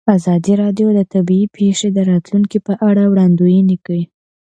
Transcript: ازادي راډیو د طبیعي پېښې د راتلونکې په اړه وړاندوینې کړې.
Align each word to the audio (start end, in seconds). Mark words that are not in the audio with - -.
ازادي 0.17 0.53
راډیو 0.61 0.87
د 0.97 0.99
طبیعي 1.13 1.47
پېښې 1.57 1.87
د 1.93 1.99
راتلونکې 2.11 2.59
په 2.67 2.73
اړه 2.89 3.03
وړاندوینې 3.11 3.77
کړې. 3.85 4.03